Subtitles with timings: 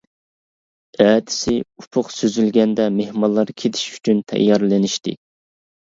[1.05, 1.53] ئەتىسى
[1.83, 5.21] ئۇپۇق سۈزۈلگەندە مېھمانلار كېتىش ئۈچۈن تەييارلىنىشتى.